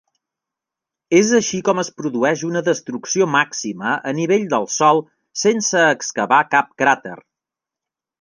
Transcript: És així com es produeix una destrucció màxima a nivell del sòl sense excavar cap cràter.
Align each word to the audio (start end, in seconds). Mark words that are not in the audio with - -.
És 1.17 1.27
així 1.39 1.57
com 1.67 1.81
es 1.81 1.91
produeix 2.01 2.41
una 2.47 2.63
destrucció 2.69 3.27
màxima 3.33 3.91
a 4.13 4.15
nivell 4.21 4.47
del 4.55 4.65
sòl 4.77 5.03
sense 5.43 5.85
excavar 5.97 6.41
cap 6.57 6.73
cràter. 6.85 7.15